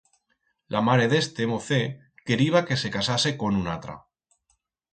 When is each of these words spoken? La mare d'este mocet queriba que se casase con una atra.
La 0.75 0.79
mare 0.87 1.03
d'este 1.11 1.47
mocet 1.51 2.01
queriba 2.31 2.63
que 2.71 2.79
se 2.85 2.93
casase 2.99 3.35
con 3.43 3.63
una 3.63 3.77
atra. 3.79 4.01